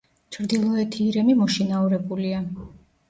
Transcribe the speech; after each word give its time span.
ჩრდილოეთი 0.35 1.03
ირემი 1.09 1.35
მოშინაურებულია. 1.41 2.43